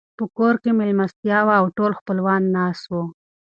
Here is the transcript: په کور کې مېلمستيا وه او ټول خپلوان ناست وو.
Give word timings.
په 0.17 0.23
کور 0.37 0.55
کې 0.63 0.71
مېلمستيا 0.79 1.39
وه 1.45 1.55
او 1.59 1.65
ټول 1.77 1.91
خپلوان 1.99 2.41
ناست 2.55 2.83
وو. 2.91 3.03